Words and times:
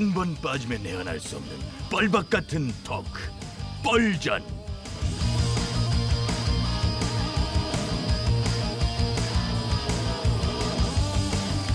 한 0.00 0.14
번 0.14 0.34
빠지면 0.36 0.82
내안할 0.82 1.20
수 1.20 1.36
없는 1.36 1.54
뻘박 1.90 2.30
같은 2.30 2.72
토크 2.84 3.20
뻘전 3.84 4.42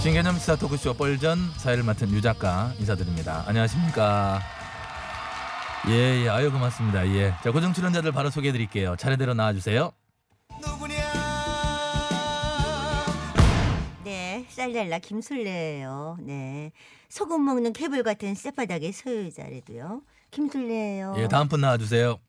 신개념 0.01 0.39
시사 0.39 0.55
토크쇼 0.55 0.95
뻘전 0.95 1.37
사회를 1.57 1.83
맡은 1.83 2.09
유 2.11 2.21
작가 2.21 2.71
인사드립니다. 2.79 3.43
안녕하십니까? 3.45 4.41
예, 5.89 6.23
예, 6.23 6.29
아유 6.29 6.51
고맙습니다. 6.51 7.07
예, 7.09 7.35
자 7.43 7.51
고정 7.51 7.73
출연자들 7.73 8.11
바로 8.11 8.31
소개해드릴게요. 8.31 8.95
차례대로 8.97 9.35
나와주세요. 9.35 9.91
네, 14.65 14.73
쌀달라 14.73 14.99
김술래예요. 14.99 16.17
네, 16.21 16.71
소금 17.09 17.43
먹는 17.45 17.73
개불 17.73 18.01
같은 18.03 18.33
쌔바닥의 18.33 18.91
소유자래도요. 18.93 20.01
김술래예요. 20.31 21.13
예, 21.17 21.27
다음 21.27 21.47
분 21.47 21.61
나와 21.61 21.77
주세요. 21.77 22.19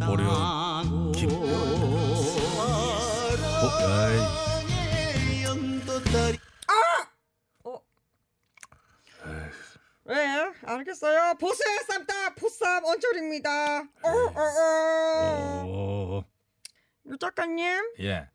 어려운 0.00 1.12
김. 1.12 1.30
어, 7.64 7.80
아이, 10.08 10.16
네, 10.16 10.52
알겠어요. 10.64 11.34
보스의 11.38 11.78
쌈다 11.86 12.34
보쌈 12.34 12.84
언철입니다. 12.84 13.80
어, 13.80 14.08
어, 14.08 14.40
어. 14.40 15.64
오, 15.66 16.24
유 17.06 17.16
작가님, 17.18 17.92
예, 18.00 18.28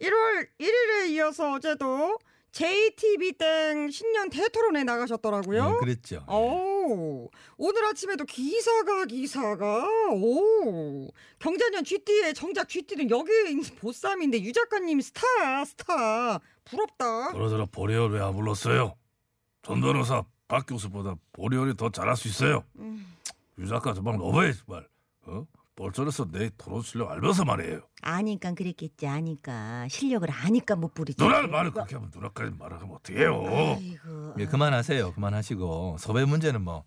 1월 0.00 0.48
1일에 0.58 1.08
이어서 1.10 1.52
어제도 1.54 2.18
JTB 2.52 3.32
땡 3.32 3.90
신년 3.90 4.30
대토론에 4.30 4.84
나가셨더라고요. 4.84 5.74
예, 5.74 5.80
그랬죠. 5.80 6.24
오, 6.28 7.28
오늘 7.56 7.84
아침에도 7.86 8.24
기사가 8.24 9.06
기사가 9.06 9.84
오 10.12 11.08
경자년 11.40 11.82
쥐띠에 11.82 12.32
정작 12.32 12.68
쥐띠는 12.68 13.10
여기 13.10 13.32
있는 13.50 13.64
보쌈인데 13.80 14.40
유 14.44 14.52
작가님 14.52 15.00
스타 15.00 15.64
스타 15.64 16.38
부럽다. 16.64 17.32
그러더라 17.32 17.66
보리얼 17.72 18.12
왜 18.12 18.20
안 18.20 18.34
불렀어요? 18.36 18.94
전 19.62 19.80
변호사 19.80 20.24
박 20.46 20.66
교수보다 20.66 21.16
보리얼이 21.32 21.76
더 21.76 21.90
잘할 21.90 22.16
수 22.16 22.28
있어요. 22.28 22.62
음. 22.76 23.16
유 23.58 23.66
작가 23.66 23.92
저방 23.94 24.18
너무해 24.18 24.52
정말. 24.52 24.86
어? 25.22 25.44
벌전에서 25.84 26.30
내 26.30 26.50
토론 26.56 26.82
실력 26.82 27.10
알면서 27.10 27.44
말이에요. 27.44 27.80
아니까 28.02 28.52
그랬겠지. 28.52 29.06
아니까 29.06 29.86
실력을 29.88 30.28
아니까 30.30 30.76
못 30.76 30.94
부리지. 30.94 31.22
누나를 31.22 31.48
말을 31.48 31.72
그렇게 31.72 31.96
하면 31.96 32.10
누나까지 32.14 32.52
말하면 32.56 32.90
어떡해요? 32.96 33.44
아이고. 33.46 34.34
예, 34.38 34.46
그만하세요. 34.46 35.12
그만하시고 35.14 35.96
섭외 35.98 36.24
문제는 36.24 36.62
뭐 36.62 36.84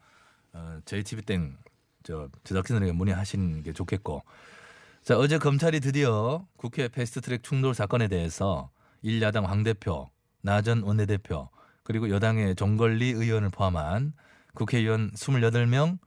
어, 0.54 0.80
JTB 0.86 1.24
땡저 1.24 2.30
제작진에게 2.46 2.94
문의하시는 2.94 3.64
게 3.64 3.74
좋겠고. 3.74 4.24
자 5.04 5.18
어제 5.18 5.38
검찰이 5.38 5.80
드디어 5.80 6.46
국회 6.58 6.88
패스트트랙 6.88 7.44
충돌 7.44 7.74
사건에 7.74 8.08
대해서 8.08 8.70
일야당 9.02 9.46
황 9.46 9.64
대표, 9.64 10.10
나 10.42 10.62
전 10.62 10.82
원내대표 10.84 11.50
그리고 11.84 12.10
여당의 12.10 12.56
종걸리 12.56 13.12
의원을 13.12 13.50
포함한 13.50 14.14
국회의원 14.54 15.12
28명 15.12 15.98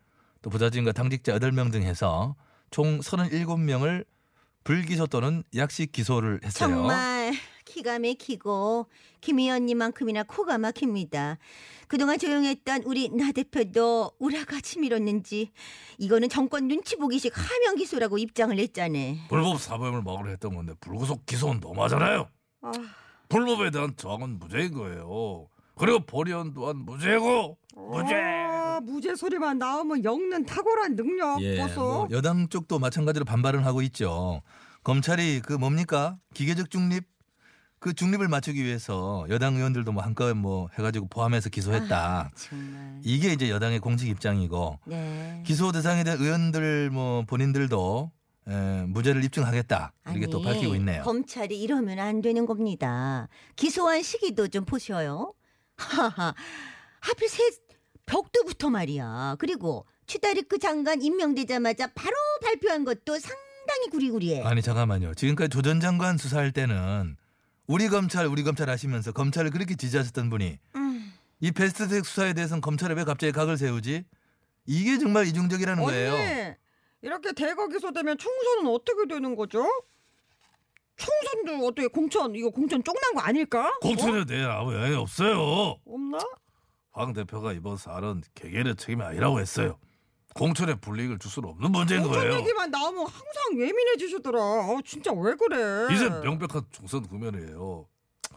또 0.43 0.51
부자진과 0.51 0.93
당직자 0.93 1.39
8명 1.39 1.73
등 1.73 1.83
해서 1.83 2.35
총 2.71 3.01
37명을 3.01 4.05
불기소 4.65 5.07
또는 5.07 5.43
약식 5.57 5.93
기소를 5.93 6.41
했어요. 6.45 6.71
정말 6.75 7.33
기가 7.65 7.99
막히고 7.99 8.87
김 9.21 9.39
의원님만큼이나 9.39 10.25
코가 10.25 10.59
막힙니다. 10.59 11.39
그동안 11.89 12.19
조용했던 12.19 12.83
우리 12.85 13.09
나 13.09 13.33
대표도 13.33 14.13
우라가 14.19 14.61
치밀었는지 14.61 15.51
이거는 15.99 16.29
정권 16.29 16.69
눈치 16.69 16.97
보기식 16.97 17.33
하명 17.37 17.77
기소라고 17.77 18.19
입장을 18.19 18.55
냈잖아. 18.55 18.99
불법 19.29 19.61
사범을 19.61 20.03
막으려 20.03 20.31
했던 20.31 20.55
건데 20.55 20.75
불구속 20.81 21.27
기소는 21.27 21.61
너무하잖아요. 21.61 22.29
아, 22.63 22.73
불법에 23.29 23.71
대한 23.71 23.95
저항은 23.97 24.39
무죄인 24.39 24.75
거예요. 24.75 25.49
그리고 25.77 26.01
보리언 26.01 26.53
또한 26.53 26.77
무죄고 26.77 27.57
무죄. 27.75 28.15
아, 28.81 28.83
무죄 28.83 29.15
소리만 29.15 29.59
나오면 29.59 30.05
엮는 30.05 30.47
탁월한 30.47 30.97
능력 30.97 31.43
예, 31.43 31.59
보소. 31.59 31.81
뭐 31.81 32.09
여당 32.11 32.49
쪽도 32.49 32.79
마찬가지로 32.79 33.25
반발을 33.27 33.67
하고 33.67 33.83
있죠. 33.83 34.41
검찰이 34.83 35.41
그 35.43 35.53
뭡니까 35.53 36.17
기계적 36.33 36.71
중립 36.71 37.05
그 37.79 37.93
중립을 37.95 38.29
맞추기 38.29 38.63
위해서 38.63 39.27
여당 39.29 39.57
의원들도 39.57 39.93
뭐 39.93 40.03
한꺼번에 40.03 40.35
뭐 40.35 40.69
해가지고 40.79 41.09
포함해서 41.09 41.51
기소했다. 41.51 42.31
정말. 42.35 43.01
이게 43.05 43.33
이제 43.33 43.51
여당의 43.51 43.81
공식 43.81 44.09
입장이고 44.09 44.79
네. 44.87 45.43
기소 45.47 45.73
대상이 45.73 46.05
된 46.05 46.19
의원들 46.19 46.91
뭐 46.91 47.23
본인들도 47.27 48.11
에, 48.49 48.83
무죄를 48.87 49.23
입증하겠다 49.25 49.93
이렇게 50.11 50.27
또 50.27 50.39
아니, 50.39 50.47
밝히고 50.47 50.75
있네요. 50.77 51.03
검찰이 51.03 51.61
이러면 51.61 51.99
안 51.99 52.21
되는 52.23 52.47
겁니다. 52.47 53.29
기소한 53.57 54.03
시기도 54.03 54.49
좀 54.49 54.65
보셔요. 54.65 55.35
하하. 55.77 56.35
하필 57.01 57.29
새 57.29 57.43
벽두부터 58.15 58.71
말이야. 58.71 59.37
그리고 59.39 59.87
추다리크 60.07 60.59
장관 60.59 61.01
임명되자마자 61.01 61.87
바로 61.95 62.17
발표한 62.43 62.85
것도 62.85 63.19
상당히 63.21 63.89
구리구리해. 63.91 64.43
아니 64.43 64.61
잠깐만요. 64.63 65.15
지금까지 65.15 65.49
조 65.51 65.63
전 65.63 65.79
장관 65.81 66.19
수사할 66.19 66.51
때는 66.51 67.17
우리 67.69 67.89
검찰 67.89 68.27
우리 68.27 68.43
검찰 68.43 68.69
하시면서 68.69 69.13
검찰을 69.13 69.51
그렇게 69.53 69.77
지지하셨던 69.77 70.29
분이 70.29 70.59
음. 70.75 71.13
이 71.39 71.53
베스트텍 71.53 72.05
수사에 72.05 72.33
대해서는 72.33 72.61
검찰에 72.61 72.95
왜 72.95 73.05
갑자기 73.05 73.33
각을 73.33 73.57
세우지? 73.57 74.05
이게 74.67 74.99
정말 74.99 75.27
이중적이라는 75.29 75.83
거예요. 75.85 76.13
언니 76.15 76.55
이렇게 77.03 77.33
대거 77.33 77.69
기소되면 77.69 78.19
총선은 78.19 78.67
어떻게 78.73 79.07
되는 79.07 79.37
거죠? 79.37 79.65
총선도 80.97 81.65
어떻게 81.67 81.87
공천 81.87 82.35
이거 82.35 82.51
공천 82.51 82.83
쪽난 82.83 83.15
거 83.15 83.21
아닐까? 83.21 83.71
공천에 83.81 84.25
대해 84.27 84.43
아무 84.45 84.75
영향이 84.75 84.97
없어요. 84.97 85.41
어? 85.41 85.81
없나? 85.87 86.19
황 86.93 87.13
대표가 87.13 87.53
이번 87.53 87.77
사안은 87.77 88.23
개개인의 88.35 88.77
책임이 88.77 89.03
아니라고 89.03 89.41
했어요. 89.41 89.79
공천에 90.35 90.75
불이익을 90.75 91.19
줄 91.19 91.31
수는 91.31 91.49
없는 91.49 91.73
문제인 91.73 92.03
공천 92.03 92.21
거예요. 92.23 92.39
얘기만 92.39 92.71
나오면 92.71 93.01
항상 93.07 93.53
예민해지시더라. 93.61 94.41
아, 94.41 94.81
진짜 94.85 95.13
왜 95.13 95.35
그래? 95.35 95.93
이제 95.95 96.09
명백한 96.09 96.63
총선 96.71 97.07
국면이에요. 97.07 97.89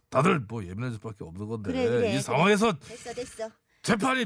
다들 0.09 0.40
뭐 0.40 0.64
예민해질 0.64 0.96
수밖에 0.96 1.24
없는 1.24 1.47
건데 1.47 1.72
그래, 1.72 1.86
그래, 1.88 1.97
이 2.09 2.12
그래. 2.12 2.22
상황에서 2.22 2.78
됐어 2.80 3.14
됐어. 3.14 3.50
재판이 3.84 4.25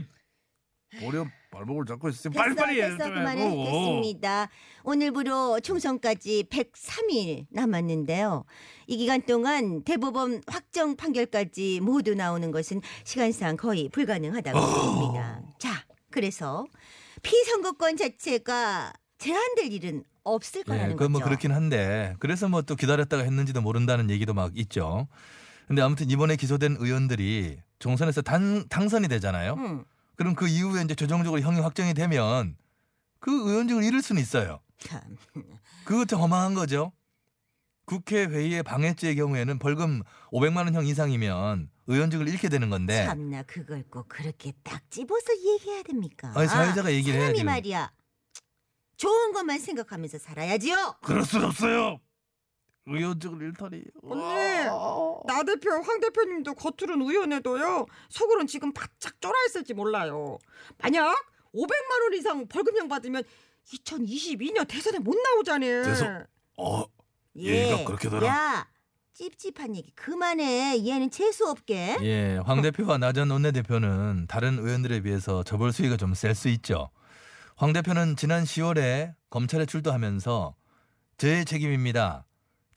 보려 1.01 1.25
발목을 1.51 1.85
잡고 1.85 2.09
있으면 2.09 2.33
됐어 2.33 2.43
빨리빨리 2.43 2.75
됐어 2.81 3.03
해야 3.03 3.13
그만해 3.13 3.43
되고 3.49 3.63
됐습니다. 3.65 4.49
오늘부로 4.83 5.59
총선까지 5.59 6.45
103일 6.49 7.45
남았는데요. 7.51 8.45
이 8.87 8.97
기간 8.97 9.21
동안 9.21 9.83
대법원 9.83 10.41
확정 10.47 10.95
판결까지 10.95 11.81
모두 11.81 12.15
나오는 12.15 12.49
것은 12.51 12.81
시간상 13.03 13.57
거의 13.57 13.89
불가능하다고 13.89 14.59
봅니다. 14.59 15.41
자, 15.59 15.85
그래서 16.09 16.65
피선거권 17.21 17.97
자체가 17.97 18.93
제한될 19.17 19.73
일은 19.73 20.03
없을 20.23 20.63
거라는 20.63 20.91
예, 20.91 20.93
그건 20.93 21.11
뭐 21.11 21.19
거죠. 21.19 21.29
그렇긴 21.29 21.51
한데 21.51 22.15
그래서 22.19 22.47
뭐 22.49 22.61
또 22.61 22.75
기다렸다가 22.75 23.23
했는지도 23.23 23.61
모른다는 23.61 24.09
얘기도 24.09 24.33
막 24.33 24.51
있죠. 24.57 25.07
근데 25.67 25.81
아무튼 25.81 26.09
이번에 26.09 26.35
기소된 26.37 26.77
의원들이 26.79 27.59
총선에서 27.79 28.21
단, 28.21 28.67
당선이 28.69 29.07
되잖아요. 29.09 29.53
음, 29.55 29.83
그럼 30.17 30.35
그 30.35 30.47
이후에 30.47 30.81
이제 30.83 30.95
최종적으로 30.95 31.41
형이 31.41 31.59
확정이 31.61 31.93
되면 31.93 32.57
그 33.19 33.31
의원직을 33.31 33.83
잃을 33.83 34.01
수는 34.01 34.21
있어요. 34.21 34.59
참 34.79 34.99
허망한 36.19 36.53
거죠. 36.53 36.91
국회 37.85 38.25
회의의 38.25 38.63
방해죄의 38.63 39.15
경우에는 39.15 39.59
벌금 39.59 40.01
500만 40.31 40.65
원형 40.65 40.85
이상이면 40.85 41.69
의원직을 41.85 42.27
잃게 42.27 42.49
되는 42.49 42.69
건데 42.69 43.05
참나 43.05 43.43
그걸 43.43 43.83
꼭 43.89 44.09
그렇게 44.09 44.51
딱 44.63 44.81
집어서 44.91 45.33
얘기해야 45.37 45.83
됩니까? 45.83 46.33
아니, 46.35 46.47
사회자가 46.49 46.91
얘기를 46.91 47.13
사람이 47.17 47.37
해야지. 47.37 47.43
말이야. 47.45 47.91
좋은 48.97 49.31
것만 49.31 49.59
생각하면서 49.59 50.17
살아야지요. 50.17 50.95
그럴 51.01 51.23
순 51.23 51.45
없어요. 51.45 51.99
의원직을 52.87 53.41
잃다니. 53.41 53.83
언니, 54.03 54.21
나 55.25 55.43
대표, 55.43 55.71
황 55.71 55.99
대표님도 55.99 56.53
겉으로는 56.55 57.05
의원해도요, 57.07 57.85
속으로는 58.09 58.47
지금 58.47 58.71
바짝 58.73 59.19
쫄아 59.21 59.33
있을지 59.47 59.73
몰라요. 59.73 60.37
만약 60.77 61.13
500만 61.53 62.01
원 62.03 62.13
이상 62.13 62.47
벌금형 62.47 62.87
받으면 62.87 63.23
2022년 63.73 64.67
대선에 64.67 64.99
못 64.99 65.15
나오잖아요. 65.15 65.83
대선? 65.83 66.25
어, 66.57 66.85
얘기가 67.35 67.83
그렇게 67.85 68.09
되나? 68.09 68.25
야, 68.25 68.67
찝찝한 69.13 69.75
얘기 69.75 69.91
그만해. 69.91 70.85
얘는 70.85 71.09
재수 71.09 71.47
없게. 71.49 71.97
예, 72.01 72.37
황 72.45 72.61
대표와 72.61 72.97
나 72.99 73.11
전 73.13 73.29
원내대표는 73.31 74.27
다른 74.29 74.59
의원들에 74.59 75.01
비해서 75.01 75.43
처벌 75.43 75.71
수위가 75.73 75.97
좀 75.97 76.13
셀 76.13 76.35
수 76.35 76.47
있죠. 76.49 76.89
황 77.55 77.73
대표는 77.73 78.15
지난 78.15 78.43
10월에 78.43 79.15
검찰에 79.31 79.65
출두하면서 79.65 80.55
저의 81.17 81.43
책임입니다. 81.45 82.26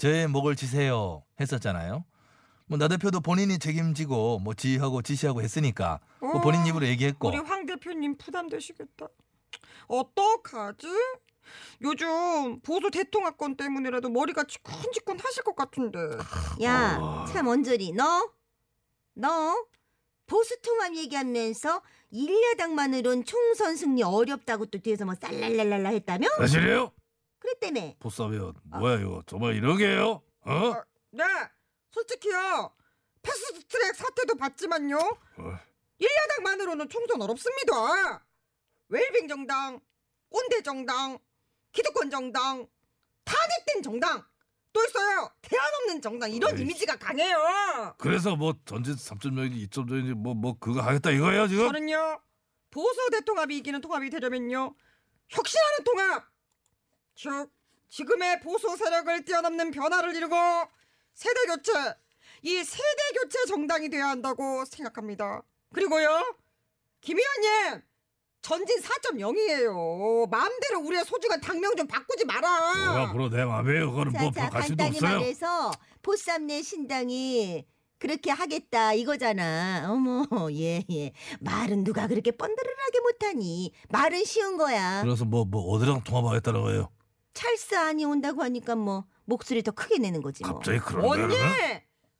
저의 0.00 0.26
목을 0.28 0.56
지세요 0.56 1.22
했었잖아요. 1.40 2.04
뭐 2.66 2.78
나 2.78 2.88
대표도 2.88 3.20
본인이 3.20 3.58
책임지고 3.58 4.38
뭐 4.38 4.54
지휘하고 4.54 5.02
지시하고 5.02 5.42
했으니까 5.42 5.98
뭐 6.20 6.40
본인 6.40 6.64
입으로 6.66 6.86
얘기했고 6.86 7.28
우리 7.28 7.36
황 7.38 7.66
대표님 7.66 8.16
부담되시겠다. 8.16 9.08
어떡하지? 9.88 10.86
요즘 11.82 12.60
보수 12.60 12.90
대통합권 12.92 13.56
때문이라도 13.56 14.08
머리가 14.08 14.44
지끈지끈 14.44 15.18
하실 15.18 15.42
것 15.42 15.56
같은데. 15.56 15.98
야, 16.62 17.24
참 17.32 17.48
언저리 17.48 17.92
너, 17.92 18.30
너 19.14 19.56
보수 20.26 20.56
통합 20.62 20.94
얘기하면서 20.94 21.82
일야당만으론 22.10 23.24
총선 23.24 23.74
승리 23.76 24.04
어렵다고 24.04 24.66
또 24.66 24.78
뒤에서 24.78 25.04
뭐 25.04 25.14
쌀랄랄랄라 25.16 25.88
했다며? 25.90 26.28
사실이에요? 26.38 26.92
그랬다며. 27.40 27.94
보쌈이요. 27.98 28.52
뭐야 28.64 29.00
이거 29.00 29.22
정말 29.26 29.54
이러게요? 29.56 30.22
어? 30.42 30.74
네, 31.12 31.24
솔직히요. 31.90 32.72
패스트 33.22 33.64
트랙 33.66 33.94
사태도 33.96 34.36
봤지만요. 34.36 34.96
어. 34.98 35.58
일야당만으로는 35.98 36.88
총선 36.88 37.20
어렵습니다. 37.20 38.24
웰빙 38.88 39.28
정당, 39.28 39.80
꼰대 40.30 40.62
정당, 40.62 41.18
기득권 41.72 42.10
정당, 42.10 42.66
탄핵된 43.24 43.82
정당 43.82 44.24
또 44.72 44.82
있어요. 44.84 45.30
대안 45.42 45.64
없는 45.74 46.00
정당 46.00 46.30
이런 46.32 46.52
어이씨. 46.52 46.62
이미지가 46.62 46.96
강해요. 46.96 47.94
그래서 47.98 48.36
뭐 48.36 48.54
전진 48.64 48.94
3.0인지 48.94 49.68
2.0인지 49.68 50.14
뭐 50.14 50.34
뭐 50.34 50.56
그거 50.58 50.80
하겠다 50.80 51.10
이거예요 51.10 51.48
지금? 51.48 51.66
저는요 51.66 52.20
보수 52.70 53.10
대통합이 53.10 53.56
이기는 53.58 53.80
통합이 53.80 54.10
되려면요 54.10 54.74
혁신하는 55.28 55.84
통합 55.84 56.29
즉 57.14 57.50
지금의 57.88 58.40
보수 58.40 58.76
세력을 58.76 59.24
뛰어넘는 59.24 59.70
변화를 59.70 60.14
이루고 60.14 60.34
세대 61.14 61.44
교체 61.46 61.72
이 62.42 62.62
세대 62.64 63.18
교체 63.20 63.44
정당이 63.46 63.88
돼야 63.90 64.08
한다고 64.08 64.64
생각합니다 64.64 65.42
그리고요 65.74 66.08
김 67.00 67.18
의원님 67.18 67.82
전진 68.42 68.80
4.0이에요 68.80 70.30
마음대로 70.30 70.80
우리의 70.80 71.04
소중한 71.04 71.40
당명 71.40 71.74
좀 71.76 71.86
바꾸지 71.86 72.24
마라 72.24 72.48
뭐야 72.92 73.08
앞으로 73.08 73.28
내 73.28 73.44
맘이에요. 73.44 73.90
그거는 73.90 74.12
뭐 74.12 74.30
자, 74.32 74.48
갈 74.48 74.62
수도 74.62 74.76
간단히 74.76 74.96
없어요. 74.96 75.18
말해서 75.18 75.70
보쌈내 76.02 76.62
신당이 76.62 77.66
그렇게 77.98 78.30
하겠다 78.30 78.94
이거잖아. 78.94 79.84
어머, 79.90 80.24
예, 80.52 80.82
예. 80.90 81.12
말은 81.40 81.84
누가 81.84 82.06
그렇게 82.06 82.30
뻔드르르하게 82.30 83.00
못하니? 83.00 83.74
말은 83.90 84.24
쉬운 84.24 84.56
거야. 84.56 85.02
그래서 85.02 85.26
뭐 85.26 85.44
뭐 85.44 85.74
어디랑 85.74 86.02
통화하겠다는 86.04 86.62
거예요? 86.62 86.88
찰스 87.32 87.74
안이 87.76 88.04
온다고 88.04 88.42
하니까 88.42 88.74
뭐 88.76 89.04
목소리 89.24 89.62
더 89.62 89.70
크게 89.70 89.98
내는 89.98 90.22
거지 90.22 90.42
뭐. 90.44 90.54
갑자기 90.54 90.78
그런 90.80 91.04
언니? 91.04 91.34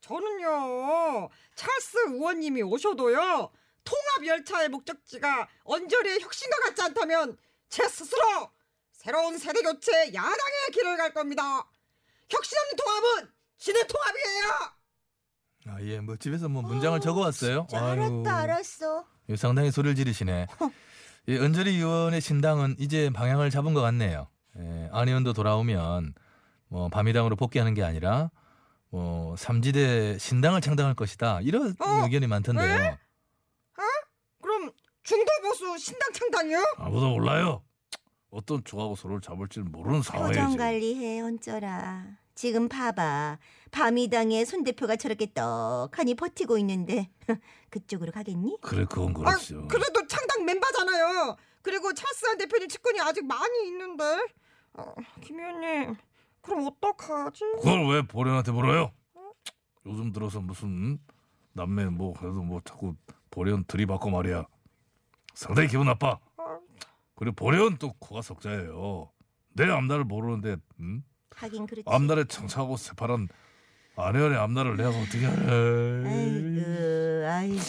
저는요 0.01 1.29
찰스 1.55 1.99
의원님이 2.09 2.63
오셔도요 2.63 3.51
통합 3.85 4.27
열차의 4.27 4.69
목적지가 4.69 5.49
언저리의 5.65 6.21
혁신과 6.21 6.57
같지 6.65 6.83
않다면 6.83 7.37
제 7.69 7.89
스스로 7.89 8.51
새로운 8.93 9.39
세대 9.39 9.63
교체 9.63 10.13
야당의 10.13 10.71
길을 10.73 10.97
갈 10.97 11.13
겁니다 11.13 11.43
혁신 12.29 12.59
없는 12.59 12.77
통합은 12.77 13.33
지는 13.59 13.87
통합이에요 13.87 14.81
아, 15.67 15.77
예, 15.83 16.01
뭐 16.01 16.17
집에서 16.17 16.49
뭐 16.49 16.63
문장을 16.63 16.99
적어왔어요. 17.01 17.67
자, 17.71 17.85
알았다, 17.91 18.35
알았어. 18.35 19.05
예, 19.29 19.37
상당히 19.37 19.71
소리를 19.71 19.95
지르시네. 19.95 20.47
이 21.29 21.37
은저리 21.37 21.77
의원의 21.77 22.23
신당은 22.23 22.77
이제 22.79 23.11
방향을 23.11 23.51
잡은 23.51 23.75
것 23.75 23.83
같네요. 23.83 24.27
예, 24.59 24.89
안 24.93 25.09
의원도 25.09 25.33
돌아오면 25.33 26.15
뭐 26.69 26.89
밤이당으로 26.89 27.37
복귀하는 27.37 27.75
게 27.75 27.83
아니라 27.83 28.31
뭐 28.91 29.37
삼지대 29.37 30.19
신당을 30.19 30.61
창당할 30.61 30.95
것이다. 30.95 31.41
이런 31.43 31.75
어? 31.81 32.05
의견이 32.05 32.27
많던데요. 32.27 32.97
그럼 34.43 34.73
중도 35.03 35.31
보수 35.43 35.79
신당 35.79 36.13
창당이요? 36.13 36.59
아무도 36.79 37.11
몰라요. 37.11 37.63
어떤 38.31 38.63
조하고 38.65 38.95
서로를 38.97 39.21
잡을지 39.21 39.61
모르는 39.61 40.03
상황이에요. 40.03 40.45
표정. 40.45 40.57
관리해, 40.57 41.21
언쩌라. 41.21 42.07
지금 42.35 42.69
봐봐. 42.69 43.39
밤이당의 43.71 44.47
손 44.47 44.65
대표가 44.65 44.97
저렇게 44.97 45.33
떡하니 45.33 46.15
버티고 46.15 46.59
있는데 46.59 47.11
그쪽으로 47.71 48.11
가겠니? 48.13 48.59
그래 48.63 48.85
그건 48.89 49.11
아, 49.27 49.31
그렇죠. 49.33 49.69
그래도 49.69 50.07
창당 50.09 50.45
멤버잖아요 50.45 51.37
그리고 51.63 51.93
찰스한 51.93 52.39
대표님 52.39 52.69
측근이 52.69 53.01
아직 53.01 53.25
많이 53.27 53.67
있는데 53.69 54.05
어, 54.75 54.95
김 55.21 55.39
의원님 55.39 55.97
그럼 56.41 56.67
어떡하지? 56.67 57.45
그걸 57.57 57.87
왜 57.89 58.03
보련한테 58.03 58.53
물어요? 58.53 58.93
요즘 59.87 60.13
들어서 60.13 60.41
무슨 60.41 60.99
남매 61.53 61.87
뭐 61.87 62.13
그래도 62.15 62.43
뭐 62.43 62.61
자꾸 62.65 62.95
보련 63.31 63.65
들이받고 63.65 64.11
말이야. 64.11 64.47
상당히 65.35 65.69
기분 65.69 65.87
나빠. 65.87 66.19
아, 66.37 66.59
그리고 67.15 67.35
보련 67.37 67.77
또 67.79 67.93
코가 67.95 68.23
석자예요. 68.23 69.11
내 69.55 69.65
앞날을 69.71 70.05
모르는데 70.05 70.57
음? 70.81 71.03
하긴 71.35 71.67
그렇지. 71.67 71.85
앞날에 71.87 72.25
청차고 72.25 72.77
새파란 72.77 73.29
아내연의 73.97 74.39
앞날을 74.39 74.77
내가 74.77 74.91
어떻게 74.91 75.27
알아? 75.27 75.53
아이고, 76.09 77.27
아이고. 77.27 77.61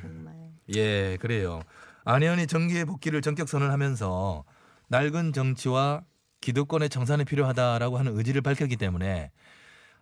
정말. 0.00 0.52
예, 0.74 1.16
그래요. 1.20 1.62
안 2.04 2.22
의원이 2.22 2.46
정기의 2.46 2.84
복귀를 2.84 3.22
전격 3.22 3.48
선언하면서 3.48 4.44
낡은 4.88 5.32
정치와 5.32 6.02
기득권의 6.40 6.88
청산이 6.88 7.24
필요하다라고 7.24 7.98
하는 7.98 8.16
의지를 8.16 8.42
밝혔기 8.42 8.76
때문에 8.76 9.30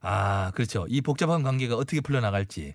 아, 0.00 0.50
그렇죠. 0.54 0.86
이 0.88 1.02
복잡한 1.02 1.42
관계가 1.42 1.76
어떻게 1.76 2.00
풀려나갈지 2.00 2.74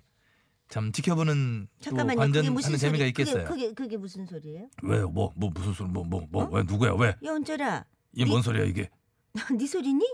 참 0.68 0.92
지켜보는 0.92 1.68
또 1.78 1.84
잠깐만요. 1.84 2.16
그게 2.16 2.24
관전하는 2.24 2.54
무슨 2.54 2.76
재미가 2.76 2.98
소리? 3.02 3.08
있겠어요. 3.08 3.44
그게, 3.44 3.66
그게 3.66 3.74
그게 3.74 3.96
무슨 3.96 4.26
소리예요? 4.26 4.68
왜요? 4.82 5.08
뭐, 5.08 5.32
뭐 5.36 5.50
무슨 5.52 5.72
소리? 5.72 5.88
뭐, 5.88 6.04
뭐, 6.04 6.26
뭐, 6.30 6.44
어? 6.44 6.48
왜 6.52 6.62
누구야? 6.62 6.92
왜? 6.94 7.08
야, 7.24 7.32
언쩌라. 7.32 7.84
이게 8.12 8.24
뭔 8.24 8.42
소리야 8.42 8.64
이게? 8.64 8.88
네 9.58 9.66
소리니? 9.66 10.04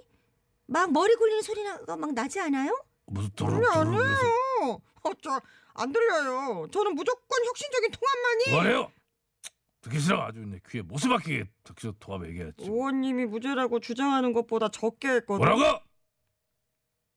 막 0.67 0.91
머리 0.91 1.15
굴리는 1.17 1.43
소리가 1.43 1.97
막 1.97 2.13
나지 2.13 2.41
않아요? 2.41 2.75
무슨 3.07 3.31
도로 3.37 3.53
도로 3.53 3.71
아니에요 3.71 4.81
어, 5.03 5.11
저안 5.23 5.93
들려요 5.93 6.67
저는 6.73 6.95
무조건 6.95 7.45
혁신적인 7.47 7.91
통합만이 7.91 8.51
뭐래요? 8.53 8.91
듣기 9.83 9.99
싫어 10.01 10.23
아주 10.23 10.41
내 10.41 10.59
귀에 10.69 10.83
못을 10.83 11.11
박히게 11.11 11.45
듣기 11.65 11.81
싫어 11.83 11.93
통합 11.99 12.27
얘기했지. 12.29 12.65
의원님이 12.65 13.27
무죄라고 13.27 13.81
주장하는 13.81 14.33
것보다 14.33 14.69
적게 14.69 15.09
했거든 15.09 15.45
뭐라고? 15.45 15.81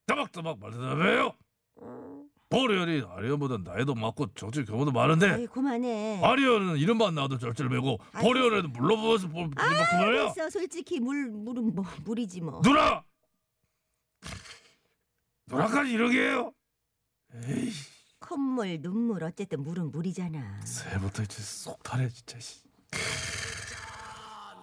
따박따박 0.06 0.58
말대답해요. 0.58 1.32
어, 1.76 2.22
보련이 2.48 3.02
아리언보다 3.08 3.58
나이도 3.58 3.94
많고 3.94 4.32
정치 4.34 4.64
경험도 4.64 4.92
많은데 4.92 5.26
아이, 5.30 5.46
그만해. 5.46 6.20
아리언은 6.24 6.76
이름만 6.78 7.14
나와도 7.14 7.38
절절매고 7.38 7.98
아이, 8.12 8.22
보련은 8.22 8.72
물러보면서 8.72 9.28
볼 9.28 9.50
들이받고 9.50 9.96
말이야. 9.96 10.32
그래서 10.32 10.50
솔직히 10.50 11.00
물 11.00 11.26
물은 11.28 11.74
뭐 11.74 11.84
물이지 12.04 12.40
뭐. 12.40 12.60
누나! 12.62 13.04
누나까지 15.48 15.92
이러게 15.92 16.20
해요? 16.20 16.52
에이 17.34 17.70
콧물, 18.20 18.80
눈물 18.80 19.22
어쨌든 19.24 19.62
물은 19.62 19.90
물이잖아. 19.92 20.60
새해부터 20.64 21.22
이제 21.22 21.42
속 21.42 21.82
타네 21.82 22.08
진짜 22.08 22.38
씨. 22.40 22.60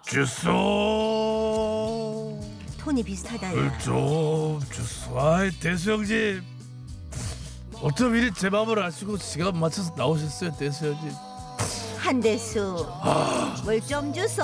주소 0.05 0.49
톤이 2.77 3.03
비슷하다 3.03 3.55
야. 3.57 3.77
좀 3.79 4.59
주소 4.71 5.17
아이 5.19 5.49
대수 5.59 5.93
형님 5.93 6.43
어쩜 7.81 8.13
이리 8.15 8.31
제 8.33 8.49
마음을 8.49 8.83
아시고 8.83 9.17
시간 9.17 9.57
맞춰서 9.57 9.93
나오셨어요 9.95 10.51
대수 10.57 10.87
형님 10.93 11.11
한대수 11.97 12.85
아. 13.01 13.55
물 13.63 13.79
좀 13.81 14.11
주소. 14.13 14.43